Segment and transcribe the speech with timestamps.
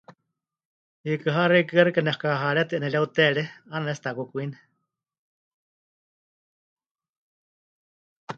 [1.03, 4.57] Hiikɨ ha xeikɨ́a xɨka nexɨkakaharétɨ 'enereuteeré, 'aana pɨnetsi'utakukwine.